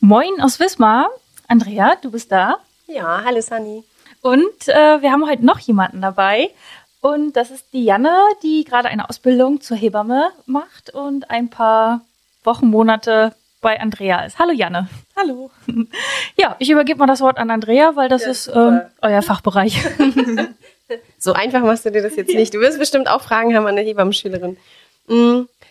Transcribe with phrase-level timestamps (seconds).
[0.00, 1.08] Moin aus Wismar.
[1.48, 2.58] Andrea, du bist da.
[2.86, 3.82] Ja, hallo Sunny.
[4.22, 6.50] Und äh, wir haben heute noch jemanden dabei.
[7.00, 12.02] Und das ist die Janne, die gerade eine Ausbildung zur Hebamme macht und ein paar
[12.44, 14.38] Wochen, Monate bei Andrea ist.
[14.38, 14.88] Hallo Janne.
[15.16, 15.50] Hallo.
[16.38, 19.80] Ja, ich übergebe mal das Wort an Andrea, weil das Ja, ist ähm, euer Fachbereich.
[21.18, 22.54] So einfach machst du dir das jetzt nicht.
[22.54, 24.56] Du wirst bestimmt auch Fragen haben an der Hebammenschülerin.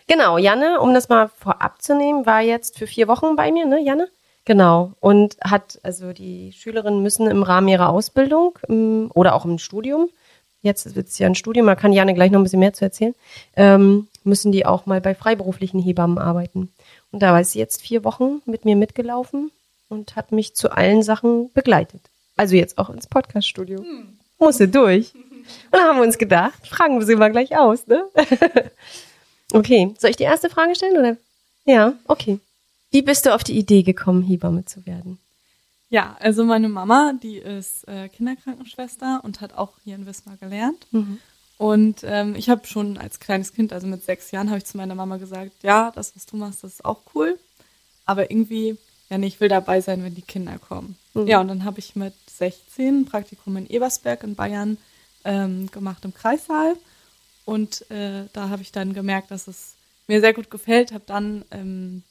[0.08, 3.66] Genau, Janne, um das mal vorab zu nehmen, war jetzt für vier Wochen bei mir,
[3.66, 4.08] ne, Janne?
[4.46, 4.94] Genau.
[5.00, 10.10] Und hat, also die Schülerinnen müssen im Rahmen ihrer Ausbildung ähm, oder auch im Studium,
[10.62, 12.86] jetzt wird es ja ein Studium, da kann Janne gleich noch ein bisschen mehr zu
[12.86, 13.16] erzählen,
[13.56, 16.72] ähm, müssen die auch mal bei freiberuflichen Hebammen arbeiten.
[17.12, 19.52] Und da war sie jetzt vier Wochen mit mir mitgelaufen
[19.90, 22.02] und hat mich zu allen Sachen begleitet.
[22.38, 23.82] Also jetzt auch ins Podcaststudio.
[24.38, 25.14] Musste durch.
[25.16, 28.04] Und da haben wir uns gedacht, fragen wir sie mal gleich aus, ne?
[29.58, 31.18] okay, soll ich die erste Frage stellen oder?
[31.66, 32.40] Ja, okay.
[32.92, 35.20] Wie bist du auf die Idee gekommen, Hebamme zu werden?
[35.90, 40.88] Ja, also meine Mama, die ist äh, Kinderkrankenschwester und hat auch hier in Wismar gelernt.
[41.58, 44.78] Und ähm, ich habe schon als kleines Kind, also mit sechs Jahren, habe ich zu
[44.78, 47.40] meiner Mama gesagt, ja, das, was du machst, das ist auch cool.
[48.06, 48.78] Aber irgendwie,
[49.10, 50.98] ja, nee, ich will dabei sein, wenn die Kinder kommen.
[51.14, 54.78] Ja, und dann habe ich mit 16 ein Praktikum in Ebersberg in Bayern
[55.24, 56.76] ähm, gemacht im Kreissaal.
[57.46, 59.76] Und äh, da habe ich dann gemerkt, dass es
[60.08, 60.92] mir sehr gut gefällt.
[60.92, 62.04] Habe dann ähm,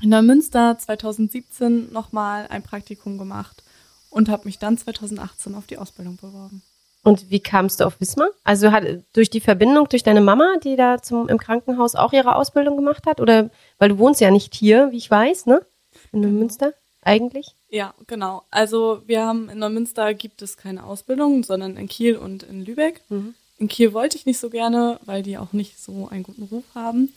[0.00, 3.62] in der Münster 2017 nochmal ein Praktikum gemacht
[4.08, 6.62] und habe mich dann 2018 auf die Ausbildung beworben.
[7.02, 8.28] Und wie kamst du auf Wismar?
[8.44, 12.36] Also hat durch die Verbindung durch deine Mama, die da zum im Krankenhaus auch ihre
[12.36, 15.64] Ausbildung gemacht hat, oder weil du wohnst ja nicht hier, wie ich weiß, ne?
[16.12, 17.54] In Münster eigentlich?
[17.70, 18.42] Ja, genau.
[18.50, 23.00] Also wir haben in Neumünster gibt es keine Ausbildung, sondern in Kiel und in Lübeck.
[23.60, 26.64] In Kiel wollte ich nicht so gerne, weil die auch nicht so einen guten Ruf
[26.74, 27.12] haben.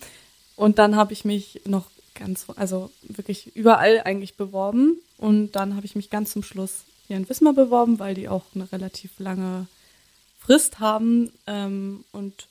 [0.58, 4.98] Und dann habe ich mich noch ganz, also wirklich überall eigentlich beworben.
[5.18, 8.44] Und dann habe ich mich ganz zum Schluss hier in Wismar beworben, weil die auch
[8.54, 9.68] eine relativ lange
[10.38, 11.32] Frist haben.
[11.48, 12.48] Ähm, und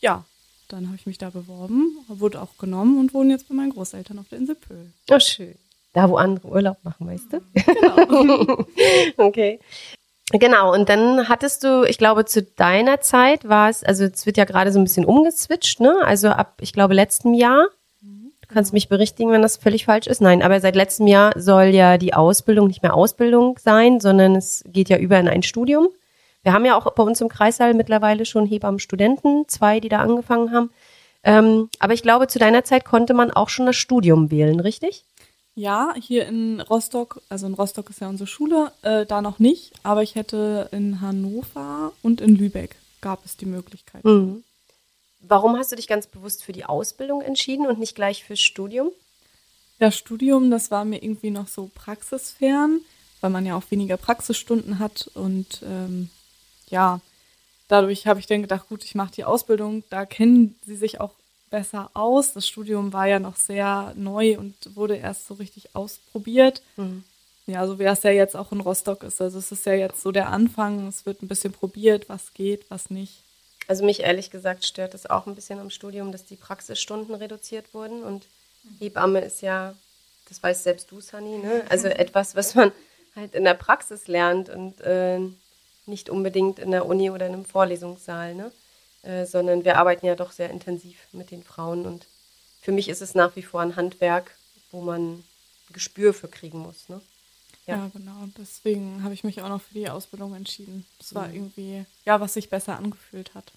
[0.00, 0.24] ja,
[0.68, 4.20] dann habe ich mich da beworben, wurde auch genommen und wohne jetzt bei meinen Großeltern
[4.20, 4.92] auf der Insel Pöhl.
[5.10, 5.56] Oh, schön.
[5.94, 7.40] Da, wo andere Urlaub machen, weißt du?
[7.54, 8.66] Genau.
[9.18, 9.58] okay.
[10.32, 14.38] Genau, und dann hattest du, ich glaube, zu deiner Zeit war es, also es wird
[14.38, 16.00] ja gerade so ein bisschen umgeswitcht, ne?
[16.04, 17.66] Also ab, ich glaube, letztem Jahr.
[18.00, 20.20] Du kannst mich berichtigen, wenn das völlig falsch ist.
[20.20, 24.62] Nein, aber seit letztem Jahr soll ja die Ausbildung nicht mehr Ausbildung sein, sondern es
[24.66, 25.88] geht ja über in ein Studium.
[26.42, 30.52] Wir haben ja auch bei uns im Kreissaal mittlerweile schon Hebammenstudenten, zwei, die da angefangen
[30.52, 30.70] haben.
[31.24, 35.04] Ähm, aber ich glaube, zu deiner Zeit konnte man auch schon das Studium wählen, richtig?
[35.54, 39.72] Ja, hier in Rostock, also in Rostock ist ja unsere Schule, äh, da noch nicht,
[39.82, 44.04] aber ich hätte in Hannover und in Lübeck gab es die Möglichkeit.
[44.04, 44.44] Mhm.
[45.20, 48.90] Warum hast du dich ganz bewusst für die Ausbildung entschieden und nicht gleich fürs Studium?
[49.78, 52.80] Das Studium, das war mir irgendwie noch so praxisfern,
[53.20, 56.08] weil man ja auch weniger Praxisstunden hat und ähm,
[56.70, 57.00] ja,
[57.68, 61.12] dadurch habe ich dann gedacht, gut, ich mache die Ausbildung, da kennen sie sich auch
[61.52, 62.32] besser aus.
[62.32, 66.62] Das Studium war ja noch sehr neu und wurde erst so richtig ausprobiert.
[67.46, 69.20] Ja, so wie es ja jetzt auch in Rostock ist.
[69.20, 72.68] Also es ist ja jetzt so der Anfang, es wird ein bisschen probiert, was geht,
[72.70, 73.22] was nicht.
[73.68, 77.74] Also mich ehrlich gesagt stört es auch ein bisschen am Studium, dass die Praxisstunden reduziert
[77.74, 78.26] wurden und
[78.78, 79.74] Hebamme ist ja,
[80.28, 81.64] das weiß selbst du, Sunny, ne?
[81.68, 82.72] Also etwas, was man
[83.16, 85.18] halt in der Praxis lernt und äh,
[85.86, 88.52] nicht unbedingt in der Uni oder in einem Vorlesungssaal, ne?
[89.02, 92.06] Äh, sondern wir arbeiten ja doch sehr intensiv mit den Frauen und
[92.60, 94.36] für mich ist es nach wie vor ein Handwerk,
[94.70, 95.24] wo man
[95.72, 97.00] Gespür für kriegen muss, ne?
[97.66, 97.76] Ja.
[97.76, 98.28] Ja, genau.
[98.38, 100.86] Deswegen habe ich mich auch noch für die Ausbildung entschieden.
[100.98, 103.52] Das war irgendwie, ja, was sich besser angefühlt hat.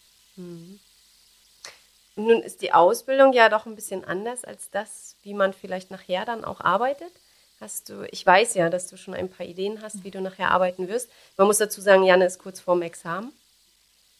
[2.15, 6.25] Nun ist die Ausbildung ja doch ein bisschen anders als das, wie man vielleicht nachher
[6.25, 7.12] dann auch arbeitet.
[7.59, 10.51] Hast du, ich weiß ja, dass du schon ein paar Ideen hast, wie du nachher
[10.51, 11.09] arbeiten wirst.
[11.38, 13.31] Man muss dazu sagen, Janne ist kurz vorm Examen.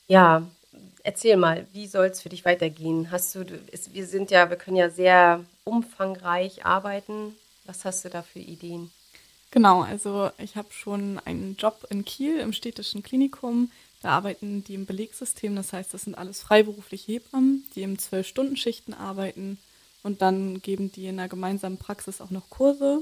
[0.08, 0.44] Ja,
[1.04, 3.12] erzähl mal, wie soll es für dich weitergehen?
[3.12, 3.42] Hast du,
[3.72, 7.36] ist, wir sind ja, wir können ja sehr umfangreich arbeiten.
[7.66, 8.92] Was hast du da für Ideen?
[9.52, 13.72] Genau, also ich habe schon einen Job in Kiel im städtischen Klinikum.
[14.02, 18.94] Da arbeiten die im Belegsystem, das heißt, das sind alles freiberufliche Hebammen, die im Zwölf-Stunden-Schichten
[18.94, 19.58] arbeiten
[20.04, 23.02] und dann geben die in einer gemeinsamen Praxis auch noch Kurse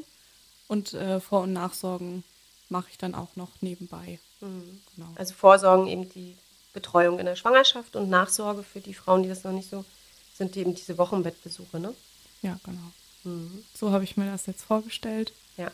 [0.68, 2.24] und äh, Vor- und Nachsorgen
[2.70, 4.20] mache ich dann auch noch nebenbei.
[4.40, 5.10] Genau.
[5.16, 6.36] Also Vorsorgen eben die
[6.74, 9.86] Betreuung in der Schwangerschaft und Nachsorge für die Frauen, die das noch nicht so
[10.36, 11.94] sind, eben diese Wochenbettbesuche, ne?
[12.42, 12.92] Ja, genau.
[13.74, 15.32] So habe ich mir das jetzt vorgestellt.
[15.56, 15.72] Ja.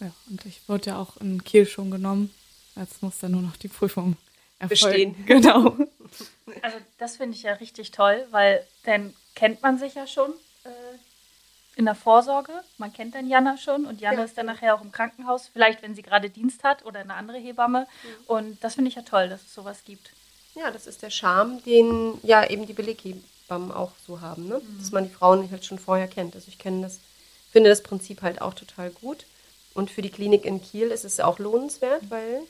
[0.00, 2.34] Ja, und ich wurde ja auch in Kiel schon genommen.
[2.74, 4.16] Jetzt muss dann nur noch die Prüfung
[4.58, 5.14] erfolgen.
[5.14, 5.14] Bestehen.
[5.26, 5.76] Genau.
[6.62, 10.32] Also das finde ich ja richtig toll, weil dann kennt man sich ja schon
[11.76, 12.52] in der Vorsorge.
[12.78, 14.24] Man kennt dann Jana schon und Jana Ja.
[14.24, 17.38] ist dann nachher auch im Krankenhaus, vielleicht wenn sie gerade Dienst hat oder eine andere
[17.38, 17.86] Hebamme.
[18.26, 20.10] Und das finde ich ja toll, dass es sowas gibt.
[20.54, 24.60] Ja, das ist der Charme, den ja eben die Beleghebammen auch so haben, ne?
[24.78, 26.34] Dass man die Frauen halt schon vorher kennt.
[26.34, 26.98] Also ich kenne das,
[27.52, 29.26] finde das Prinzip halt auch total gut.
[29.74, 32.40] Und für die Klinik in Kiel ist es auch lohnenswert, weil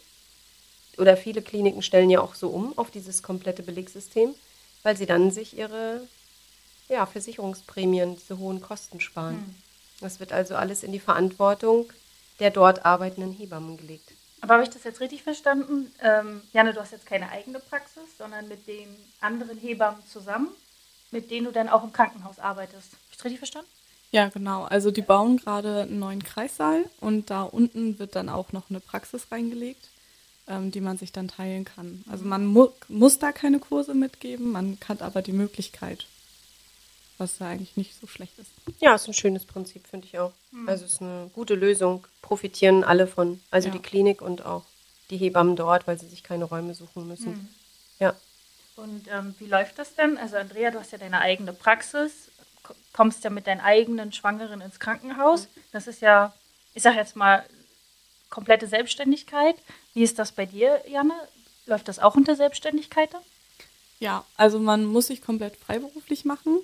[0.99, 4.35] oder viele Kliniken stellen ja auch so um auf dieses komplette Belegsystem,
[4.85, 6.07] weil sie dann sich ihre
[6.89, 9.55] ja, Versicherungsprämien, diese hohen Kosten sparen.
[10.01, 11.93] Das wird also alles in die Verantwortung
[12.39, 14.13] der dort arbeitenden Hebammen gelegt.
[14.41, 15.91] Aber habe ich das jetzt richtig verstanden?
[16.03, 20.49] Ähm, Janne, du hast jetzt keine eigene Praxis, sondern mit den anderen Hebammen zusammen,
[21.11, 22.93] mit denen du dann auch im Krankenhaus arbeitest.
[22.93, 23.71] Habe ich das richtig verstanden?
[24.13, 24.65] Ja, genau.
[24.65, 28.81] Also die bauen gerade einen neuen Kreissaal und da unten wird dann auch noch eine
[28.81, 29.89] Praxis reingelegt,
[30.47, 32.05] ähm, die man sich dann teilen kann.
[32.11, 36.07] Also man mu muss da keine Kurse mitgeben, man hat aber die Möglichkeit,
[37.19, 38.51] was ja eigentlich nicht so schlecht ist.
[38.81, 40.33] Ja, ist ein schönes Prinzip, finde ich auch.
[40.67, 42.07] Also es ist eine gute Lösung.
[42.23, 43.41] Profitieren alle von.
[43.51, 43.75] Also Ja.
[43.75, 44.65] die Klinik und auch
[45.11, 47.49] die Hebammen dort, weil sie sich keine Räume suchen müssen.
[47.99, 48.15] Ja.
[48.77, 50.19] Und ähm, wie läuft das denn?
[50.19, 52.31] Also Andrea, du hast ja deine eigene Praxis,
[52.93, 55.49] kommst ja mit deinen eigenen Schwangeren ins Krankenhaus.
[55.73, 56.35] Das ist ja,
[56.75, 57.47] ich sage jetzt mal,
[58.29, 59.57] komplette Selbstständigkeit.
[59.95, 61.15] Wie ist das bei dir, Janne?
[61.65, 63.23] Läuft das auch unter Selbstständigkeit dann?
[63.99, 66.59] Ja, also man muss sich komplett freiberuflich machen,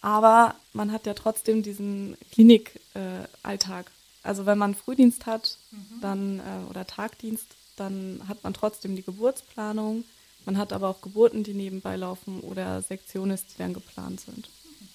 [0.00, 3.90] aber man hat ja trotzdem diesen Klinik-Alltag.
[4.22, 5.58] also wenn man Frühdienst hat
[6.00, 7.46] dann äh, oder Tagdienst,
[7.76, 10.04] dann hat man trotzdem die Geburtsplanung.
[10.44, 14.48] Man hat aber auch Geburten, die nebenbei laufen oder Sektionen, die dann geplant sind.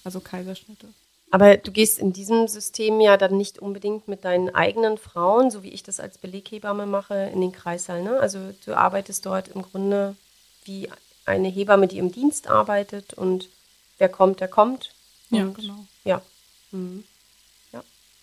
[0.04, 0.88] Also Kaiserschnitte.
[1.30, 5.62] Aber du gehst in diesem System ja dann nicht unbedingt mit deinen eigenen Frauen, so
[5.62, 8.02] wie ich das als Beleghebamme mache, in den Kreissaal.
[8.02, 8.20] Ne?
[8.20, 10.14] Also du arbeitest dort im Grunde
[10.64, 10.90] wie
[11.24, 13.48] eine Hebamme, die im Dienst arbeitet und
[14.02, 14.90] wer kommt, der kommt.
[15.30, 15.86] Ja, Und- genau.
[16.04, 16.20] Ja.
[16.72, 17.04] Mhm.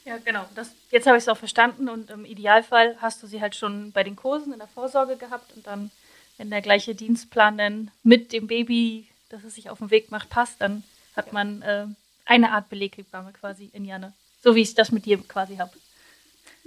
[0.06, 0.46] Ja, genau.
[0.56, 3.92] Das, jetzt habe ich es auch verstanden und im Idealfall hast du sie halt schon
[3.92, 5.92] bei den Kursen in der Vorsorge gehabt und dann,
[6.38, 10.30] wenn der gleiche Dienstplan dann mit dem Baby, das es sich auf den Weg macht,
[10.30, 10.84] passt, dann
[11.16, 11.86] hat man äh,
[12.26, 14.14] eine Art Beleghebamme quasi in Janne.
[14.42, 15.74] So wie ich das mit dir quasi habe.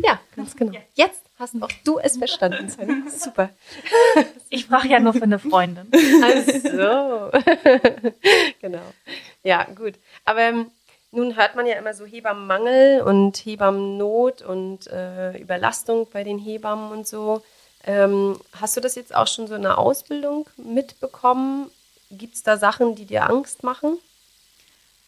[0.02, 0.72] Ja, ganz genau.
[0.72, 0.80] Ja.
[0.94, 2.68] Jetzt hast auch du es verstanden.
[3.08, 3.50] Super.
[4.50, 5.90] Ich frage ja nur für eine Freundin.
[6.22, 7.30] Ach so.
[8.60, 8.82] genau.
[9.42, 9.94] Ja, gut.
[10.26, 10.70] Aber ähm,
[11.10, 16.92] nun hört man ja immer so Hebammenmangel und Hebammennot und äh, Überlastung bei den Hebammen
[16.92, 17.42] und so.
[17.84, 21.70] Ähm, hast du das jetzt auch schon so in der Ausbildung mitbekommen?
[22.10, 23.98] Gibt es da Sachen, die dir Angst machen?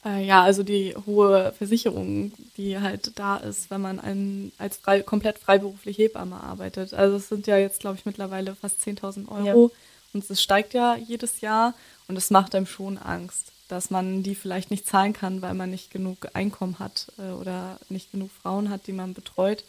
[0.04, 5.02] Äh, ja, also die hohe Versicherung, die halt da ist, wenn man ein, als frei,
[5.02, 6.92] komplett freiberufliche Hebamme arbeitet.
[6.92, 9.70] Also es sind ja jetzt, glaube ich, mittlerweile fast 10.000 Euro
[10.12, 11.74] und es steigt ja jedes Jahr
[12.06, 15.70] und es macht einem schon Angst, dass man die vielleicht nicht zahlen kann, weil man
[15.70, 19.64] nicht genug Einkommen hat äh, oder nicht genug Frauen hat, die man betreut.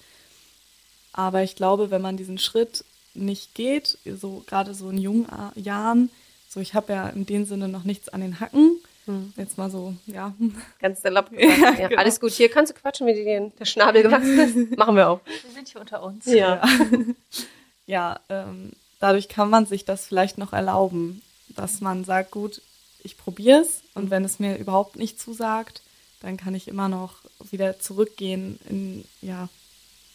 [1.13, 2.83] Aber ich glaube, wenn man diesen Schritt
[3.13, 6.09] nicht geht, so gerade so in jungen Jahren,
[6.49, 8.81] so ich habe ja in dem Sinne noch nichts an den Hacken,
[9.37, 10.33] jetzt mal so, ja,
[10.79, 11.57] Ganz salopp gesagt.
[11.59, 12.01] Ja, Ja, genau.
[12.01, 12.31] Alles gut.
[12.31, 14.55] Hier kannst du quatschen, wie dir der Schnabel gewachsen ist.
[14.77, 15.19] Machen wir auch.
[15.25, 16.25] Wir sind hier unter uns.
[16.25, 16.61] Ja.
[17.85, 22.61] ja, ähm, dadurch kann man sich das vielleicht noch erlauben, dass man sagt, gut,
[23.03, 25.81] ich probiere es und wenn es mir überhaupt nicht zusagt,
[26.21, 27.13] dann kann ich immer noch
[27.51, 29.47] wieder zurückgehen in, ja,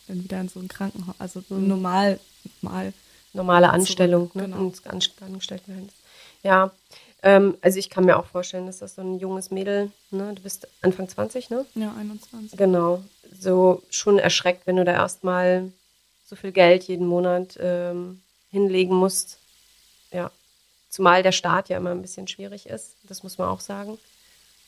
[0.08, 2.18] in wieder in so ein Krankenhaus, also so normal,
[2.62, 2.92] normal.
[3.32, 4.44] normale Anstellung, ne?
[4.44, 4.72] genau.
[4.86, 5.94] Anst- Angestelltenverhältnis.
[6.42, 6.72] Ja,
[7.22, 10.32] ähm, also ich kann mir auch vorstellen, dass das so ein junges Mädel, ne?
[10.34, 11.66] du bist Anfang 20, ne?
[11.74, 12.56] Ja, 21.
[12.58, 13.02] Genau,
[13.38, 15.70] so schon erschreckt, wenn du da erstmal
[16.26, 19.38] so viel Geld jeden Monat ähm, hinlegen musst.
[20.12, 20.30] Ja,
[20.88, 23.98] zumal der Staat ja immer ein bisschen schwierig ist, das muss man auch sagen.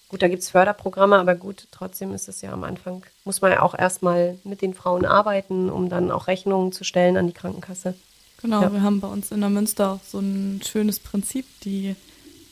[0.08, 3.50] Gut, da gibt es Förderprogramme, aber gut, trotzdem ist es ja am Anfang, muss man
[3.52, 7.32] ja auch erstmal mit den Frauen arbeiten, um dann auch Rechnungen zu stellen an die
[7.32, 7.94] Krankenkasse.
[8.42, 8.72] Genau, Ja.
[8.72, 11.96] wir haben bei uns in der Münster auch so ein schönes Prinzip, die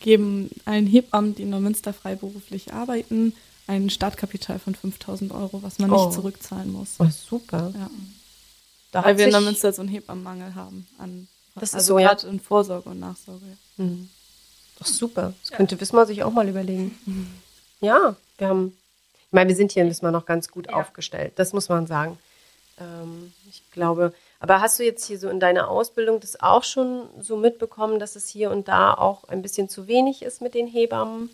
[0.00, 3.34] geben allen Hebammen, die in der Münster freiberuflich arbeiten,
[3.66, 6.06] ein Startkapital von 5000 Euro, was man Oh.
[6.06, 6.94] nicht zurückzahlen muss.
[6.98, 7.72] Oh, super.
[7.76, 7.90] Ja.
[8.92, 11.86] Da Weil wir in der sich- Münster so einen Hebammenmangel haben an Das ist also
[11.94, 12.08] so, ja.
[12.08, 13.44] gerade in Vorsorge und Nachsorge.
[13.78, 13.84] ja.
[14.78, 15.34] Doch super.
[15.42, 16.96] Das könnte Wismar sich auch mal überlegen.
[17.82, 18.76] Ja, wir haben,
[19.26, 21.32] ich meine, wir sind hier in Wismar noch ganz gut aufgestellt.
[21.36, 22.18] Das muss man sagen.
[22.78, 27.08] Ähm, ich glaube, aber hast du jetzt hier so in deiner Ausbildung das auch schon
[27.20, 30.66] so mitbekommen, dass es hier und da auch ein bisschen zu wenig ist mit den
[30.66, 31.30] Hebammen?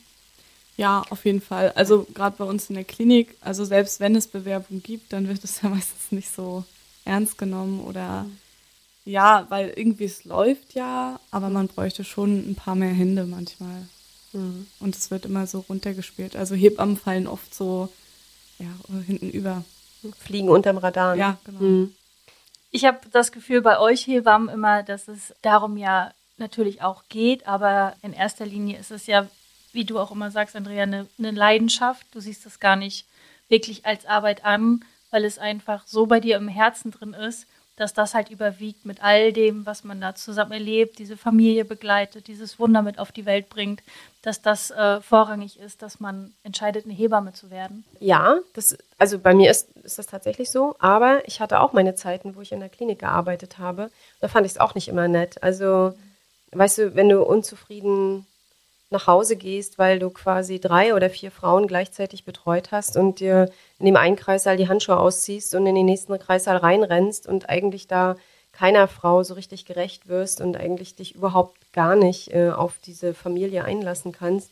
[0.76, 1.72] Ja, auf jeden Fall.
[1.74, 5.42] Also gerade bei uns in der Klinik, also selbst wenn es Bewerbung gibt, dann wird
[5.42, 6.64] es ja meistens nicht so
[7.04, 8.26] ernst genommen oder
[9.04, 13.86] ja, weil irgendwie es läuft ja, aber man bräuchte schon ein paar mehr Hände manchmal.
[14.80, 16.36] Und es wird immer so runtergespielt.
[16.36, 17.88] Also Hebammen fallen oft so
[18.58, 18.66] ja,
[19.06, 19.64] hinten über.
[20.18, 21.14] Fliegen unterm Radar.
[21.14, 21.20] ne?
[21.20, 21.60] Ja, genau.
[21.60, 21.94] Mhm.
[22.70, 27.46] Ich habe das Gefühl bei euch Hebammen immer, dass es darum ja natürlich auch geht,
[27.46, 29.26] aber in erster Linie ist es ja,
[29.72, 32.06] wie du auch immer sagst, Andrea, eine, eine Leidenschaft.
[32.12, 33.06] Du siehst es gar nicht
[33.48, 37.92] wirklich als Arbeit an, weil es einfach so bei dir im Herzen drin ist, dass
[37.92, 42.58] das halt überwiegt mit all dem, was man da zusammen erlebt, diese Familie begleitet, dieses
[42.58, 43.82] Wunder mit auf die Welt bringt,
[44.22, 47.84] dass das äh, vorrangig ist, dass man entscheidet, eine Hebamme zu werden.
[48.00, 51.94] Ja, das, also bei mir ist, ist das tatsächlich so, aber ich hatte auch meine
[51.94, 53.90] Zeiten, wo ich in der Klinik gearbeitet habe.
[54.20, 55.42] Da fand ich es auch nicht immer nett.
[55.42, 55.94] Also,
[56.52, 58.26] weißt du, wenn du unzufrieden
[58.90, 63.50] nach Hause gehst, weil du quasi drei oder vier Frauen gleichzeitig betreut hast und dir
[63.78, 67.88] in dem einen Kreissaal die Handschuhe ausziehst und in den nächsten Kreissaal reinrennst und eigentlich
[67.88, 68.16] da
[68.52, 73.12] keiner Frau so richtig gerecht wirst und eigentlich dich überhaupt gar nicht äh, auf diese
[73.12, 74.50] Familie einlassen kannst,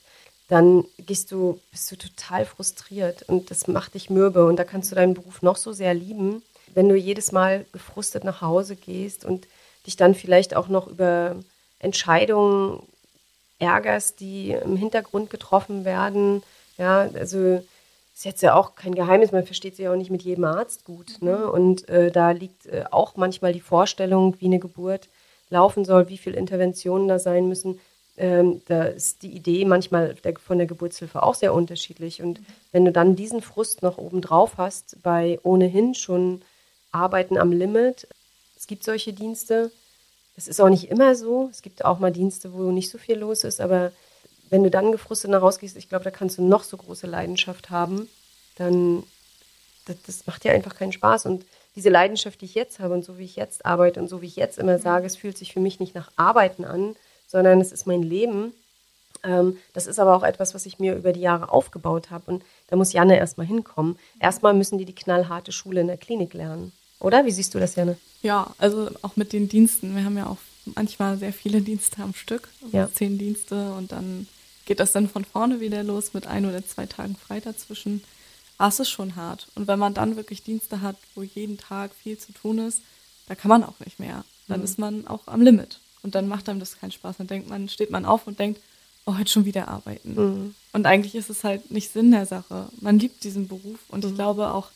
[0.49, 4.91] dann gehst du, bist du total frustriert und das macht dich mürbe und da kannst
[4.91, 6.43] du deinen Beruf noch so sehr lieben,
[6.75, 9.47] wenn du jedes Mal gefrustet nach Hause gehst und
[9.87, 11.37] dich dann vielleicht auch noch über
[11.79, 12.83] Entscheidungen
[13.59, 16.43] ärgerst, die im Hintergrund getroffen werden.
[16.79, 17.63] Ja, also
[18.15, 20.85] ist jetzt ja auch kein Geheimnis, man versteht sich ja auch nicht mit jedem Arzt
[20.85, 21.21] gut.
[21.21, 21.51] Ne?
[21.51, 25.09] Und äh, da liegt äh, auch manchmal die Vorstellung, wie eine Geburt
[25.51, 27.81] laufen soll, wie viele Interventionen da sein müssen.
[28.17, 32.23] Ähm, da ist die Idee manchmal der, von der Geburtshilfe auch sehr unterschiedlich.
[32.23, 36.43] Und wenn du dann diesen Frust noch oben drauf hast, bei ohnehin schon
[36.93, 38.07] Arbeiten am Limit,
[38.57, 39.73] es gibt solche Dienste,
[40.37, 41.49] das ist auch nicht immer so.
[41.51, 43.93] Es gibt auch mal Dienste, wo nicht so viel los ist, aber
[44.51, 47.07] wenn du dann gefrustet nach Hause gehst, ich glaube, da kannst du noch so große
[47.07, 48.09] Leidenschaft haben,
[48.57, 49.05] dann
[49.87, 51.27] das, das macht dir einfach keinen Spaß.
[51.27, 51.45] Und
[51.77, 54.27] diese Leidenschaft, die ich jetzt habe und so wie ich jetzt arbeite und so wie
[54.27, 57.73] ich jetzt immer sage, es fühlt sich für mich nicht nach Arbeiten an, sondern es
[57.73, 58.53] ist mein Leben.
[59.23, 62.31] Ähm, das ist aber auch etwas, was ich mir über die Jahre aufgebaut habe.
[62.31, 63.99] Und da muss Janne erstmal hinkommen.
[64.21, 66.73] Erstmal müssen die die knallharte Schule in der Klinik lernen.
[67.05, 67.27] Oder?
[67.27, 67.99] Wie siehst du das, Janne?
[68.23, 69.95] Ja, also auch mit den Diensten.
[69.95, 70.39] Wir haben ja auch
[70.75, 72.91] manchmal sehr viele Dienste am Stück, also Ja.
[72.91, 74.27] zehn Dienste und dann
[74.65, 78.03] geht das dann von vorne wieder los mit ein oder zwei Tagen frei dazwischen.
[78.57, 79.49] Ah, es ist schon hart.
[79.55, 82.81] Und wenn man dann wirklich Dienste hat, wo jeden Tag viel zu tun ist,
[83.27, 84.25] da kann man auch nicht mehr.
[84.49, 85.81] Dann ist man auch am Limit.
[86.03, 87.17] Und dann macht einem das keinen Spaß.
[87.19, 88.61] Dann denkt man, steht man auf und denkt,
[89.05, 90.55] oh, heute schon wieder arbeiten.
[90.73, 92.69] Und eigentlich ist es halt nicht Sinn der Sache.
[92.81, 94.71] Man liebt diesen Beruf und ich glaube auch,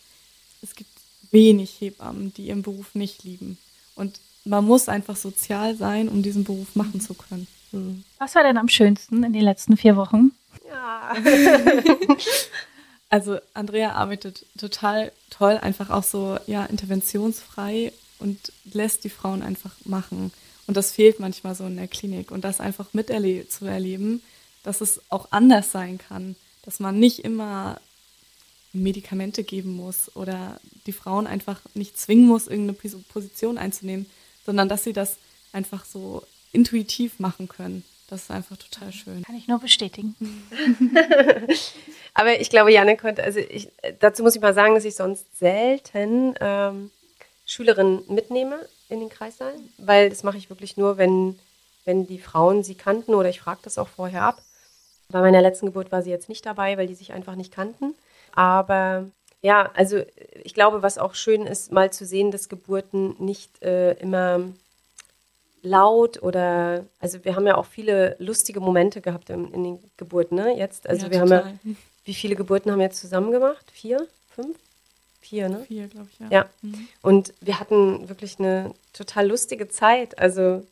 [0.61, 0.91] es gibt
[1.31, 3.59] wenig Hebammen, die ihren Beruf nicht lieben.
[3.95, 7.47] Und man muss einfach sozial sein, um diesen Beruf machen zu können.
[8.19, 10.33] Was war denn am schönsten in den letzten vier Wochen?
[10.69, 11.15] Ja.
[13.11, 19.73] Also Andrea arbeitet total toll, einfach auch so ja interventionsfrei und lässt die Frauen einfach
[19.85, 20.31] machen.
[20.67, 24.23] Und das fehlt manchmal so in der Klinik und das einfach miterle zu erleben,
[24.63, 27.81] dass es auch anders sein kann, dass man nicht immer
[28.73, 34.07] Medikamente geben muss oder die Frauen einfach nicht zwingen muss, irgendeine Pos- Position einzunehmen,
[34.45, 35.17] sondern dass sie das
[35.53, 36.23] einfach so
[36.53, 37.85] intuitiv machen können.
[38.09, 39.23] Das ist einfach total schön.
[39.23, 40.15] Kann ich nur bestätigen.
[42.15, 43.69] Aber ich glaube, Janne konnte, also ich,
[44.01, 46.91] dazu muss ich mal sagen, dass ich sonst selten ähm,
[47.45, 48.59] Schülerinnen mitnehme
[48.89, 51.39] in den Kreissaal, weil das mache ich wirklich nur, wenn,
[51.85, 54.43] wenn die Frauen sie kannten oder ich frage das auch vorher ab.
[55.11, 57.95] Bei meiner letzten Geburt war sie jetzt nicht dabei, weil die sich einfach nicht kannten.
[58.39, 59.11] Aber
[59.43, 60.01] ja, also
[60.45, 64.45] ich glaube, was auch schön ist, mal zu sehen, dass Geburten nicht äh, immer
[65.63, 70.37] laut oder, also wir haben ja auch viele lustige Momente gehabt in, in den Geburten,
[70.37, 70.57] ne?
[70.57, 71.59] Jetzt, also Ja, wir haben ja, total.
[72.05, 73.69] wie viele Geburten haben wir jetzt zusammen gemacht?
[73.73, 74.07] Vier?
[74.37, 74.57] Fünf?
[75.21, 75.65] Vier, ne?
[75.67, 76.29] Vier, glaube ich, ja.
[76.31, 76.49] Ja.
[77.03, 80.17] Und wir hatten wirklich eine total lustige Zeit.
[80.17, 80.65] Also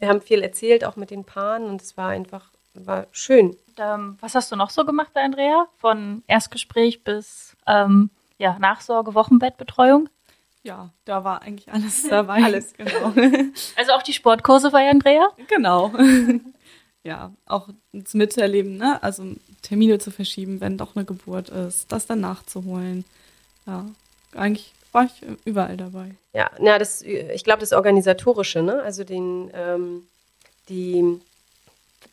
[0.00, 2.50] wir haben viel erzählt, auch mit den Paaren und es war einfach,
[2.84, 3.50] war schön.
[3.50, 5.66] Und, ähm, was hast du noch so gemacht, Andrea?
[5.78, 10.08] Von Erstgespräch bis ähm, ja, Nachsorge, Wochenbettbetreuung?
[10.62, 12.42] Ja, da war eigentlich alles dabei.
[12.42, 12.74] Alles.
[12.74, 13.12] genau.
[13.76, 15.28] Also auch die Sportkurse bei Andrea?
[15.48, 15.92] genau.
[17.04, 19.02] ja, auch das Miterleben, ne?
[19.02, 19.24] Also
[19.62, 23.04] Termine zu verschieben, wenn doch eine Geburt ist, das dann nachzuholen.
[23.66, 23.86] Ja,
[24.34, 25.12] eigentlich war ich
[25.44, 26.14] überall dabei.
[26.32, 28.82] Ja, na, das, ich glaube, das Organisatorische, ne?
[28.82, 30.06] Also den, ähm,
[30.68, 31.20] die,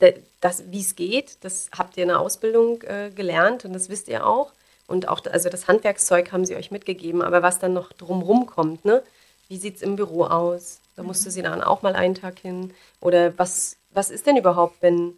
[0.01, 0.33] de- das,
[0.70, 4.26] wie es geht, das habt ihr in der Ausbildung äh, gelernt und das wisst ihr
[4.26, 4.52] auch.
[4.88, 8.84] Und auch, also das Handwerkszeug haben sie euch mitgegeben, aber was dann noch drumrum kommt,
[8.86, 9.02] ne?
[9.48, 10.80] Wie sieht es im Büro aus?
[10.96, 12.74] Da musste sie dann auch mal einen Tag hin.
[13.02, 15.14] Oder was, was ist denn überhaupt, wenn,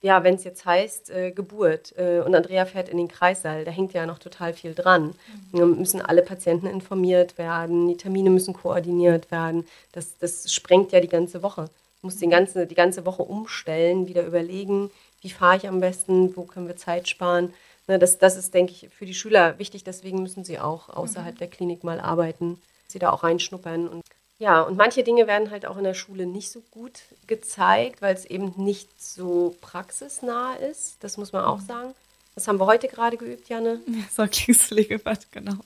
[0.00, 3.70] ja, wenn es jetzt heißt, äh, Geburt äh, und Andrea fährt in den Kreissaal, da
[3.70, 5.14] hängt ja noch total viel dran.
[5.52, 9.66] Da müssen alle Patienten informiert werden, die Termine müssen koordiniert werden.
[9.92, 11.70] Das, das sprengt ja die ganze Woche.
[12.04, 14.90] Du musst den ganze, die ganze Woche umstellen, wieder überlegen,
[15.22, 17.54] wie fahre ich am besten, wo können wir Zeit sparen.
[17.86, 21.38] Ne, das, das ist, denke ich, für die Schüler wichtig, deswegen müssen sie auch außerhalb
[21.38, 23.88] der Klinik mal arbeiten, sie da auch reinschnuppern.
[23.88, 24.02] Und
[24.38, 28.14] ja, und manche Dinge werden halt auch in der Schule nicht so gut gezeigt, weil
[28.14, 31.02] es eben nicht so praxisnah ist.
[31.02, 31.94] Das muss man auch sagen.
[32.34, 33.80] Das haben wir heute gerade geübt, Janne.
[34.12, 35.56] Säuglingspflegebad, genau.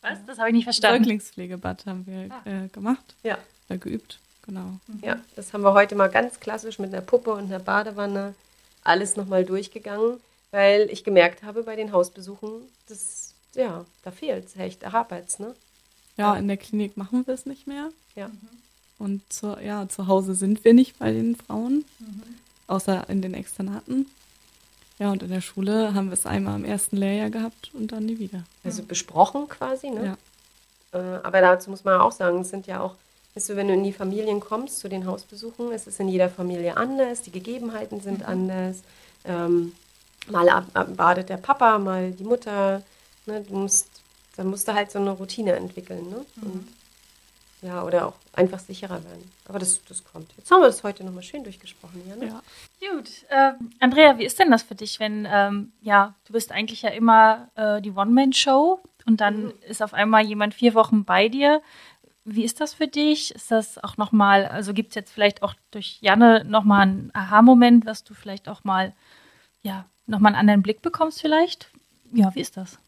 [0.00, 0.24] Was?
[0.26, 1.04] Das habe ich nicht verstanden.
[1.04, 3.36] Säuglingspflegebad haben wir äh, gemacht, Ja,
[3.68, 4.78] äh, geübt, genau.
[5.02, 8.34] ja, das haben wir heute mal ganz klassisch mit einer Puppe und einer Badewanne
[8.84, 14.56] alles nochmal durchgegangen, weil ich gemerkt habe bei den Hausbesuchen, das, ja, da fehlt es
[14.56, 15.54] echt, da hapert es, ne?
[16.16, 17.90] Ja, in der Klinik machen wir es nicht mehr.
[18.14, 18.30] Ja.
[18.98, 21.84] Und zu, ja, zu Hause sind wir nicht bei den Frauen,
[22.66, 24.06] außer in den Externaten.
[24.98, 28.06] Ja, und in der Schule haben wir es einmal im ersten Lehrjahr gehabt und dann
[28.06, 28.44] nie wieder.
[28.64, 30.16] Also besprochen quasi, ne?
[30.92, 30.98] Ja.
[30.98, 32.94] Äh, aber dazu muss man auch sagen, es sind ja auch,
[33.36, 36.30] weißt du, wenn du in die Familien kommst, zu den Hausbesuchen, es ist in jeder
[36.30, 38.82] Familie anders, die Gegebenheiten sind anders.
[39.26, 39.72] Ähm,
[40.28, 42.82] mal ab, ab, badet der Papa, mal die Mutter.
[43.26, 43.42] Ne?
[43.46, 43.88] Du musst,
[44.36, 46.08] dann musst du halt so eine Routine entwickeln.
[46.08, 46.24] Ne?
[46.40, 46.68] Und,
[47.60, 49.30] ja, oder auch einfach sicherer werden.
[49.46, 50.30] Aber das, das kommt.
[50.38, 52.26] Jetzt haben wir das heute nochmal schön durchgesprochen, ja, ne?
[52.28, 52.42] Ja.
[52.90, 53.10] Gut.
[53.30, 56.90] Ähm, Andrea, wie ist denn das für dich, wenn, ähm, ja, du bist eigentlich ja
[56.90, 61.62] immer äh, die One-Man-Show und dann ist auf einmal jemand vier Wochen bei dir.
[62.28, 63.32] Wie ist das für dich?
[63.32, 67.86] Ist das auch nochmal, also gibt es jetzt vielleicht auch durch Janne nochmal einen Aha-Moment,
[67.86, 68.92] was du vielleicht auch mal,
[69.62, 71.70] ja, nochmal einen anderen Blick bekommst vielleicht?
[72.12, 72.80] Ja, wie ist das?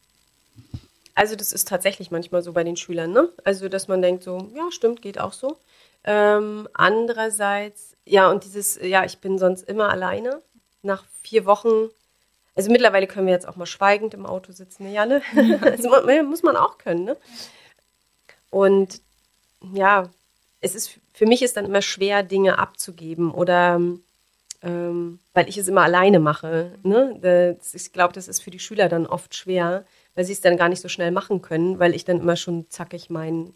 [1.14, 3.28] Also das ist tatsächlich manchmal so bei den Schülern, ne?
[3.44, 5.56] Also dass man denkt so, ja, stimmt, geht auch so.
[6.02, 10.42] Ähm, andererseits, ja, und dieses, ja, ich bin sonst immer alleine.
[10.82, 11.90] Nach vier Wochen,
[12.56, 15.22] also mittlerweile können wir jetzt auch mal schweigend im Auto sitzen, ne, Janne?
[15.62, 15.90] also
[16.24, 17.16] muss man auch können, ne?
[18.50, 19.00] Und
[19.72, 20.08] ja,
[20.60, 23.80] es ist, für mich ist dann immer schwer, Dinge abzugeben oder
[24.62, 26.72] ähm, weil ich es immer alleine mache.
[26.82, 27.16] Ne?
[27.20, 30.56] Das, ich glaube, das ist für die Schüler dann oft schwer, weil sie es dann
[30.56, 33.54] gar nicht so schnell machen können, weil ich dann immer schon zackig mein,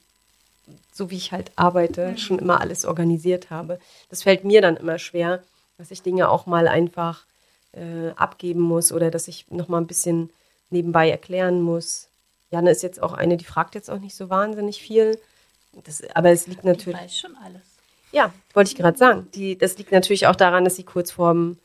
[0.93, 3.81] so wie ich halt arbeite, schon immer alles organisiert habe.
[4.11, 5.43] Das fällt mir dann immer schwer,
[5.77, 7.27] dass ich Dinge auch mal einfach
[7.73, 10.31] äh, abgeben muss oder dass ich noch mal ein bisschen
[10.71, 12.09] nebenbei erklären muss.
[12.51, 15.19] Janne ist jetzt auch eine, die fragt jetzt auch nicht so wahnsinnig viel.
[15.85, 16.99] Das, aber es liegt natürlich.
[16.99, 17.63] Ich weiß schon alles.
[18.13, 19.29] Ja, wollte ich gerade sagen.
[19.35, 21.57] Die, das liegt natürlich auch daran, dass sie kurz vorm,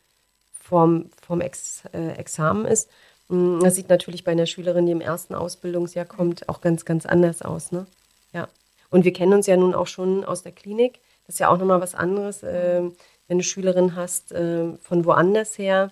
[0.53, 2.89] vorm, vorm Ex, äh, Examen ist.
[3.27, 7.05] Mm, Das sieht natürlich bei einer Schülerin, die im ersten Ausbildungsjahr kommt, auch ganz, ganz
[7.05, 7.71] anders aus.
[7.71, 7.85] Ne?
[8.33, 8.47] Ja.
[8.89, 10.99] Und wir kennen uns ja nun auch schon aus der Klinik.
[11.25, 12.95] Das ist ja auch nochmal was anderes, ähm,
[13.27, 15.91] wenn du Schülerin hast ähm, von woanders her.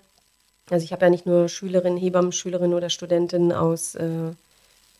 [0.70, 4.32] Also ich habe ja nicht nur Schülerinnen, Hebammen, Schülerinnen oder Studentinnen aus äh,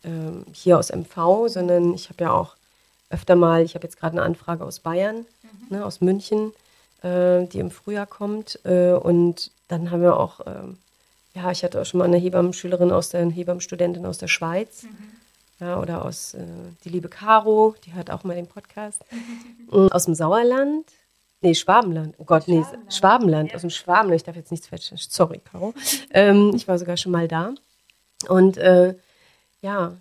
[0.03, 2.56] ähm, hier aus MV, sondern ich habe ja auch
[3.09, 5.25] öfter mal, ich habe jetzt gerade eine Anfrage aus Bayern,
[5.69, 6.53] ne, aus München,
[7.03, 8.59] äh, die im Frühjahr kommt.
[8.65, 10.77] Äh, und dann haben wir auch, ähm,
[11.33, 14.85] ja, ich hatte auch schon mal eine Hebammenschülerin aus der, eine Hebammenstudentin aus der Schweiz.
[15.59, 16.45] Ja, oder aus äh,
[16.83, 19.03] die liebe Caro, die hört auch mal den Podcast.
[19.67, 20.85] Und aus dem Sauerland.
[21.41, 22.15] Nee, Schwabenland.
[22.19, 23.53] Oh Gott, nee, Schwabenland.
[23.55, 24.21] Aus dem Schwabenland.
[24.21, 24.91] Ich darf jetzt nichts falsch.
[24.95, 25.73] Sorry, Caro.
[26.11, 27.53] Ähm, ich war sogar schon mal da.
[28.27, 28.95] Und äh,
[29.61, 29.97] ja,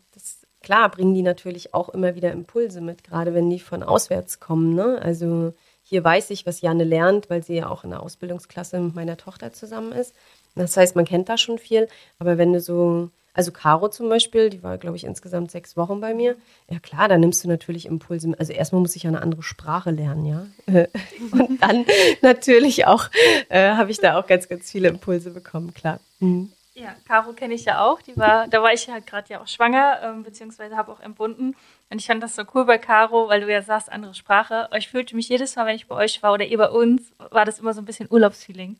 [0.66, 4.74] klar bringen die natürlich auch immer wieder Impulse mit, gerade wenn die von auswärts kommen.
[4.74, 5.00] Ne?
[5.00, 8.96] Also hier weiß ich, was Janne lernt, weil sie ja auch in der Ausbildungsklasse mit
[8.96, 10.12] meiner Tochter zusammen ist.
[10.56, 11.86] Das heißt, man kennt da schon viel.
[12.18, 16.00] Aber wenn du so, also Caro zum Beispiel, die war, glaube ich, insgesamt sechs Wochen
[16.00, 16.34] bei mir.
[16.68, 18.34] Ja klar, da nimmst du natürlich Impulse.
[18.36, 20.46] Also erstmal muss ich ja eine andere Sprache lernen, ja.
[21.30, 21.86] Und dann
[22.22, 23.08] natürlich auch,
[23.50, 26.00] äh, habe ich da auch ganz, ganz viele Impulse bekommen, klar.
[26.18, 26.50] Mhm.
[26.76, 28.02] Ja, Caro kenne ich ja auch.
[28.02, 31.56] Die war, da war ich halt gerade ja auch schwanger, ähm, beziehungsweise habe auch entbunden.
[31.88, 34.68] Und ich fand das so cool bei Caro, weil du ja sagst, andere Sprache.
[34.76, 37.46] Ich fühlte mich jedes Mal, wenn ich bei euch war oder ihr bei uns, war
[37.46, 38.76] das immer so ein bisschen Urlaubsfeeling.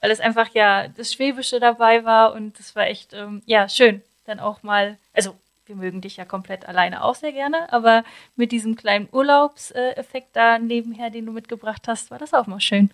[0.00, 4.00] Weil es einfach ja das Schwäbische dabei war und das war echt, ähm, ja, schön.
[4.26, 5.36] Dann auch mal, also
[5.66, 8.04] wir mögen dich ja komplett alleine auch sehr gerne, aber
[8.36, 12.90] mit diesem kleinen Urlaubseffekt da nebenher, den du mitgebracht hast, war das auch mal schön.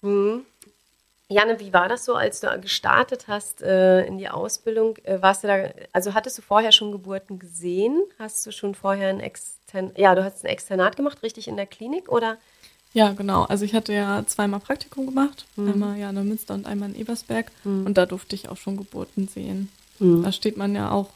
[0.00, 0.46] Mhm.
[1.30, 4.96] Janne, wie war das so, als du gestartet hast äh, in die Ausbildung?
[5.04, 8.02] Äh, warst du da, also hattest du vorher schon Geburten gesehen?
[8.18, 11.66] Hast du schon vorher ein Extern, ja, du hast ein Externat gemacht, richtig in der
[11.66, 12.36] Klinik oder?
[12.94, 13.44] Ja, genau.
[13.44, 15.68] Also ich hatte ja zweimal Praktikum gemacht, Mhm.
[15.72, 17.86] einmal ja in Münster und einmal in Ebersberg Mhm.
[17.86, 19.70] und da durfte ich auch schon Geburten sehen.
[20.00, 20.24] Mhm.
[20.24, 21.10] Da steht man ja auch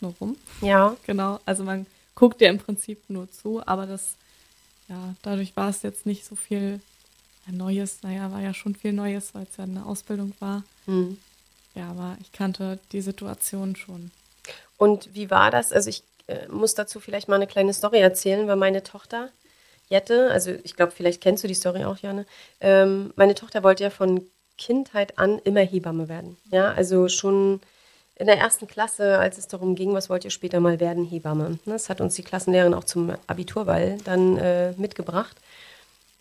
[0.00, 0.36] nur rum.
[0.62, 0.96] Ja.
[1.06, 1.38] Genau.
[1.44, 4.14] Also man guckt ja im Prinzip nur zu, aber das,
[4.88, 6.80] ja, dadurch war es jetzt nicht so viel
[7.50, 8.02] ja, Neues.
[8.02, 10.62] Naja, war ja schon viel Neues, weil es ja eine Ausbildung war.
[10.86, 11.18] Mhm.
[11.74, 14.10] Ja, aber ich kannte die Situation schon.
[14.76, 15.72] Und wie war das?
[15.72, 19.30] Also ich äh, muss dazu vielleicht mal eine kleine Story erzählen, weil meine Tochter
[19.88, 22.24] Jette, also ich glaube, vielleicht kennst du die Story auch, Janne.
[22.60, 24.24] Ähm, meine Tochter wollte ja von
[24.56, 26.36] Kindheit an immer Hebamme werden.
[26.52, 27.60] Ja, also schon
[28.14, 31.58] in der ersten Klasse, als es darum ging, was wollt ihr später mal werden, Hebamme.
[31.64, 35.36] Das hat uns die Klassenlehrerin auch zum Abiturball dann äh, mitgebracht.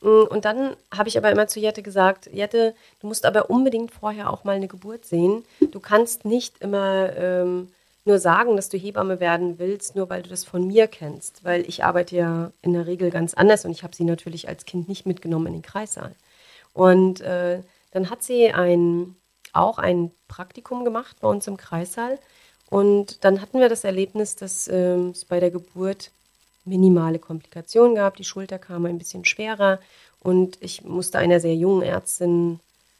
[0.01, 3.91] Mm, Und dann habe ich aber immer zu Jette gesagt, Jette, du musst aber unbedingt
[3.91, 5.43] vorher auch mal eine Geburt sehen.
[5.71, 7.69] Du kannst nicht immer ähm,
[8.05, 11.43] nur sagen, dass du Hebamme werden willst, nur weil du das von mir kennst.
[11.43, 14.65] Weil ich arbeite ja in der Regel ganz anders und ich habe sie natürlich als
[14.65, 16.15] Kind nicht mitgenommen in den Kreissaal.
[16.73, 19.15] Und äh, dann hat sie ein,
[19.53, 22.19] auch ein Praktikum gemacht bei uns im Kreissaal.
[22.69, 26.11] Und dann hatten wir das Erlebnis, dass ähm, es bei der Geburt
[26.69, 28.15] minimale Komplikationen gab.
[28.15, 29.79] Die Schulter kam ein bisschen schwerer
[30.21, 32.59] und ich musste einer sehr jungen Ärztin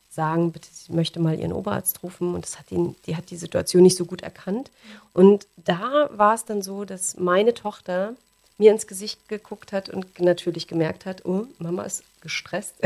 [0.10, 3.38] sagen, bitte, sie möchte mal ihren Oberarzt rufen und das hat ihn, die hat die
[3.38, 4.71] Situation nicht so gut erkannt.
[5.13, 8.15] Und da war es dann so, dass meine Tochter
[8.58, 12.75] mir ins Gesicht geguckt hat und natürlich gemerkt hat, oh, Mama ist gestresst.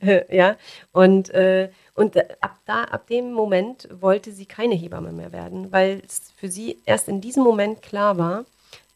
[0.00, 0.56] Äh, ja,
[0.92, 6.02] und, äh, und ab, da, ab dem Moment wollte sie keine Hebamme mehr werden, weil
[6.06, 8.44] es für sie erst in diesem Moment klar war,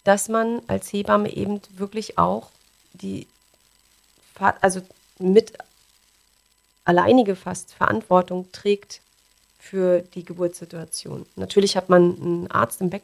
[0.04, 2.50] dass man als Hebamme eben wirklich auch
[2.92, 3.26] die,
[4.60, 4.80] also
[5.18, 5.52] mit
[6.84, 9.00] alleinige fast Verantwortung trägt
[9.58, 11.26] für die Geburtssituation.
[11.36, 13.02] Natürlich hat man einen Arzt im Back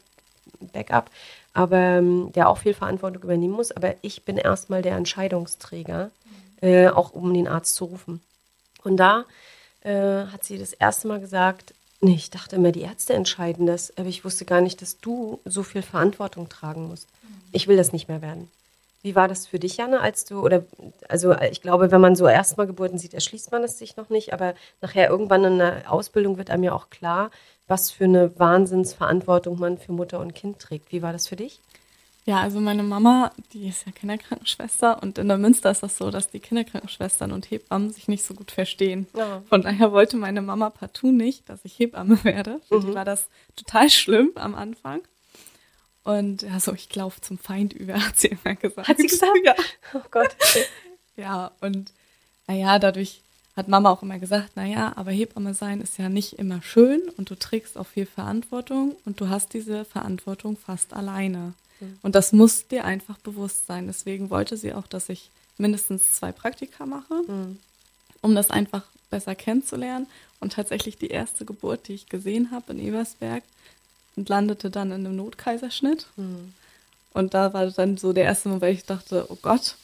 [0.73, 1.11] Backup,
[1.53, 3.73] aber ähm, der auch viel Verantwortung übernehmen muss.
[3.73, 6.11] Aber ich bin erstmal der Entscheidungsträger,
[6.61, 8.21] äh, auch um den Arzt zu rufen.
[8.83, 9.25] Und da
[9.81, 13.97] äh, hat sie das erste Mal gesagt, nee, ich dachte immer, die Ärzte entscheiden das,
[13.97, 17.09] aber ich wusste gar nicht, dass du so viel Verantwortung tragen musst.
[17.53, 18.51] Ich will das nicht mehr werden.
[19.03, 20.65] Wie war das für dich, Janne, als du, oder,
[21.09, 24.33] also ich glaube, wenn man so erstmal Geburten sieht, erschließt man es sich noch nicht,
[24.33, 27.31] aber nachher irgendwann in der Ausbildung wird einem ja auch klar,
[27.69, 30.91] was für eine Wahnsinnsverantwortung man für Mutter und Kind trägt.
[30.91, 31.61] Wie war das für dich?
[32.27, 36.11] Ja, also meine Mama, die ist ja Kinderkrankenschwester und in der Münster ist das so,
[36.11, 39.07] dass die Kinderkrankenschwestern und Hebammen sich nicht so gut verstehen.
[39.17, 39.43] Ja.
[39.49, 42.61] Von daher wollte meine Mama partout nicht, dass ich Hebamme werde.
[42.69, 45.03] Für die war das total schlimm am Anfang.
[46.03, 48.89] Und ja, so, ich laufe zum Feind über, hat sie immer gesagt.
[48.89, 49.39] Hat sie gesagt?
[49.45, 49.55] Ja.
[49.95, 50.37] Oh Gott.
[51.19, 51.93] Ja, und
[52.47, 53.23] naja, dadurch
[53.57, 57.31] hat Mama auch immer gesagt, naja, aber Hebamme sein ist ja nicht immer schön und
[57.31, 61.55] du trägst auch viel Verantwortung und du hast diese Verantwortung fast alleine.
[62.03, 63.87] Und das muss dir einfach bewusst sein.
[63.87, 67.23] Deswegen wollte sie auch, dass ich mindestens zwei Praktika mache,
[68.23, 70.07] um das einfach besser kennenzulernen.
[70.41, 73.43] Und tatsächlich die erste Geburt, die ich gesehen habe in Ebersberg,
[74.17, 76.07] und landete dann in einem Notkaiserschnitt.
[77.13, 79.77] Und da war dann so der erste Moment, weil ich dachte, oh Gott,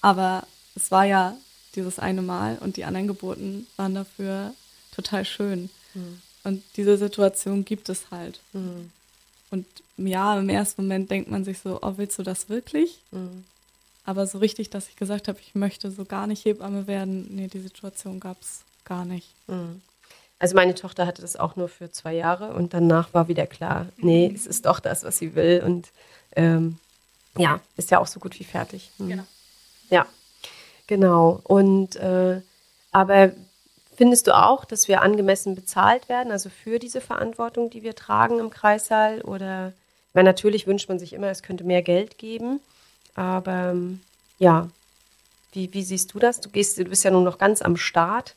[0.00, 1.36] aber es war ja
[1.74, 4.54] dieses eine Mal und die anderen Geburten waren dafür
[4.94, 5.70] total schön.
[6.44, 8.40] Und diese Situation gibt es halt.
[9.54, 12.98] Und ja, im ersten Moment denkt man sich so, oh, willst du das wirklich?
[14.04, 17.46] Aber so richtig, dass ich gesagt habe, ich möchte so gar nicht Hebamme werden, nee,
[17.46, 19.28] die Situation gab es gar nicht.
[20.40, 23.86] Also meine Tochter hatte das auch nur für zwei Jahre und danach war wieder klar,
[23.96, 25.90] nee, es ist doch das, was sie will und
[26.34, 26.78] ähm,
[27.38, 28.90] ja, ist ja auch so gut wie fertig.
[28.98, 29.08] Mhm.
[29.08, 29.24] Genau.
[29.90, 30.06] Ja,
[30.88, 31.40] genau.
[31.44, 32.40] Und äh,
[32.90, 33.32] aber
[33.96, 38.38] findest du auch, dass wir angemessen bezahlt werden, also für diese Verantwortung, die wir tragen
[38.38, 39.20] im Kreissaal?
[39.22, 39.72] Oder
[40.12, 42.60] weil natürlich wünscht man sich immer, es könnte mehr Geld geben,
[43.14, 44.00] aber ähm,
[44.38, 44.68] ja,
[45.52, 46.40] wie, wie siehst du das?
[46.40, 48.34] Du gehst, du bist ja nun noch ganz am Start.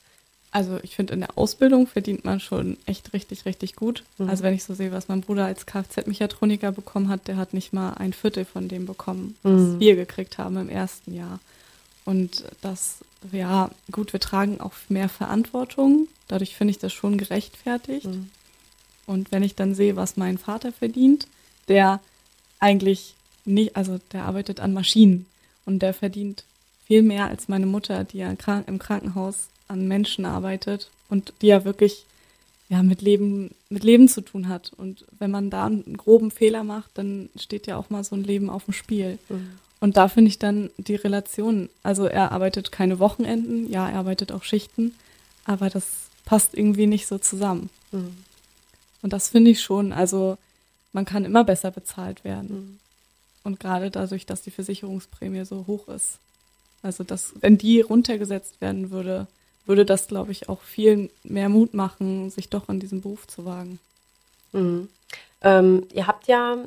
[0.52, 4.04] Also ich finde, in der Ausbildung verdient man schon echt richtig, richtig gut.
[4.18, 7.74] Also wenn ich so sehe, was mein Bruder als Kfz-Mechatroniker bekommen hat, der hat nicht
[7.74, 11.40] mal ein Viertel von dem bekommen, was wir gekriegt haben im ersten Jahr.
[12.06, 13.00] Und das,
[13.32, 16.08] ja, gut, wir tragen auch mehr Verantwortung.
[16.28, 18.06] Dadurch finde ich das schon gerechtfertigt.
[19.06, 21.28] Und wenn ich dann sehe, was mein Vater verdient,
[21.68, 22.02] der
[22.60, 25.26] eigentlich nicht, also der arbeitet an Maschinen
[25.66, 26.44] und der verdient
[26.86, 31.66] viel mehr als meine Mutter, die ja im Krankenhaus an Menschen arbeitet und die ja
[31.66, 32.06] wirklich
[32.70, 36.64] ja mit Leben mit Leben zu tun hat und wenn man da einen groben Fehler
[36.64, 39.20] macht, dann steht ja auch mal so ein Leben auf dem Spiel.
[39.80, 44.32] Und da finde ich dann die Relation, also er arbeitet keine Wochenenden, ja, er arbeitet
[44.32, 44.96] auch Schichten,
[45.46, 45.86] aber das
[46.26, 47.70] passt irgendwie nicht so zusammen.
[49.02, 50.38] Und das finde ich schon, also
[50.94, 52.80] man kann immer besser bezahlt werden.
[53.44, 56.20] Und gerade dadurch, dass die Versicherungsprämie so hoch ist.
[56.82, 59.28] Also dass, wenn die runtergesetzt werden würde,
[59.66, 63.46] würde das, glaube ich, auch viel mehr Mut machen, sich doch in diesen Beruf zu
[63.46, 63.80] wagen.
[64.54, 64.90] Mhm.
[65.42, 66.58] Ähm, ihr habt ja,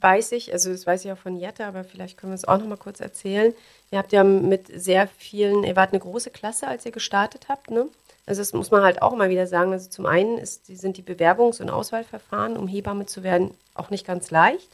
[0.00, 2.58] weiß ich, also das weiß ich auch von Jette, aber vielleicht können wir es auch
[2.58, 3.54] noch mal kurz erzählen.
[3.90, 7.70] Ihr habt ja mit sehr vielen, ihr wart eine große Klasse, als ihr gestartet habt,
[7.70, 7.88] ne?
[8.26, 9.72] Also das muss man halt auch mal wieder sagen.
[9.72, 14.06] Also zum einen ist, sind die Bewerbungs- und Auswahlverfahren, um Hebamme zu werden, auch nicht
[14.06, 14.68] ganz leicht.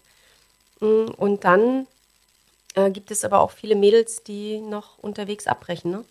[0.81, 1.87] Mm, Und dann
[2.75, 6.05] äh, gibt es aber auch viele Mädels, die noch unterwegs abbrechen, ne?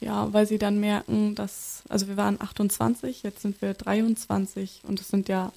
[0.00, 5.00] Ja, weil sie dann merken, dass, also wir waren 28, jetzt sind wir 23 und
[5.00, 5.52] es sind ja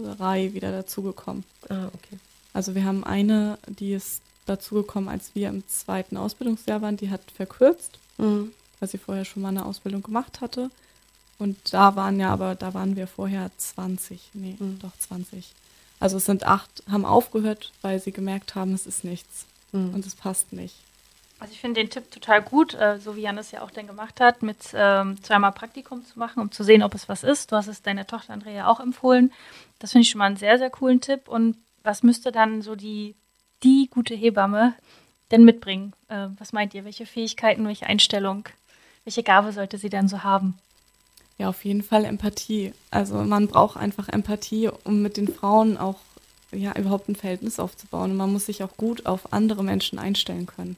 [0.00, 1.44] drei wieder dazugekommen.
[1.68, 2.18] Ah, okay.
[2.52, 7.20] Also wir haben eine, die ist dazugekommen, als wir im zweiten Ausbildungsjahr waren, die hat
[7.34, 8.52] verkürzt, Mhm.
[8.80, 10.70] weil sie vorher schon mal eine Ausbildung gemacht hatte.
[11.38, 14.78] Und da waren ja aber, da waren wir vorher 20, nee, Mhm.
[14.80, 15.52] doch 20.
[16.00, 19.94] Also es sind acht, haben aufgehört, weil sie gemerkt haben, es ist nichts Mhm.
[19.94, 20.74] und es passt nicht.
[21.40, 23.86] Also ich finde den Tipp total gut, äh, so wie Jan es ja auch dann
[23.86, 27.52] gemacht hat, mit ähm, zweimal Praktikum zu machen, um zu sehen, ob es was ist.
[27.52, 29.32] Du hast es deiner Tochter Andrea auch empfohlen.
[29.78, 31.28] Das finde ich schon mal einen sehr, sehr coolen Tipp.
[31.28, 33.14] Und was müsste dann so die,
[33.62, 34.74] die gute Hebamme
[35.30, 35.92] denn mitbringen?
[36.08, 36.84] Äh, was meint ihr?
[36.84, 38.44] Welche Fähigkeiten, welche Einstellung,
[39.04, 40.58] welche Gabe sollte sie dann so haben?
[41.38, 42.72] Ja, auf jeden Fall Empathie.
[42.90, 46.00] Also man braucht einfach Empathie, um mit den Frauen auch
[46.50, 48.10] ja überhaupt ein Verhältnis aufzubauen.
[48.10, 50.76] Und man muss sich auch gut auf andere Menschen einstellen können.